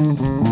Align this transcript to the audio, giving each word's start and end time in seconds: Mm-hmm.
Mm-hmm. 0.00 0.49